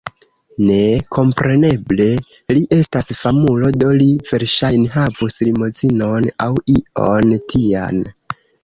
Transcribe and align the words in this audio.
Ne... 0.69 0.77
kompreneble, 1.17 2.07
li 2.59 2.63
estas 2.79 3.11
famulo 3.19 3.71
do 3.83 3.93
li 4.03 4.09
verŝajne 4.33 4.93
havus 4.97 5.41
limozinon 5.49 6.31
aŭ 6.49 6.53
ion 7.09 7.35
tian 7.55 8.07